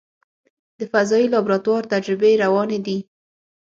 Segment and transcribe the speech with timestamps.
[0.79, 2.97] د فضایي لابراتوار تجربې روانې دي.